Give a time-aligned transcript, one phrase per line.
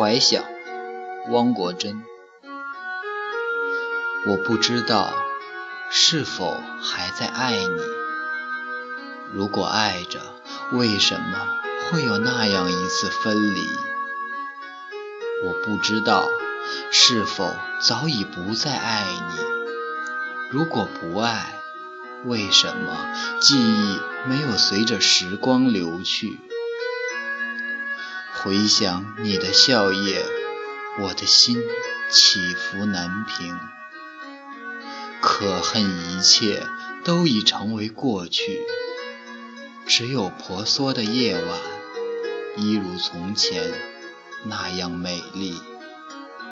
[0.00, 0.42] 怀想，
[1.28, 2.02] 汪国真。
[4.26, 5.12] 我不知道
[5.90, 7.82] 是否还在爱你。
[9.34, 10.18] 如果爱着，
[10.72, 11.46] 为什么
[11.92, 13.60] 会有那样一次分离？
[15.44, 16.24] 我不知道
[16.90, 19.44] 是否早已不再爱你。
[20.50, 21.60] 如果不爱，
[22.24, 26.40] 为什么记忆没有随着时光流去？
[28.42, 30.22] 回想你的笑靥，
[30.98, 31.62] 我的心
[32.08, 33.58] 起伏难平。
[35.20, 36.66] 可恨一切
[37.04, 38.62] 都已成为过去，
[39.86, 41.58] 只有婆娑的夜晚，
[42.56, 43.74] 一如从前
[44.44, 45.60] 那样美丽。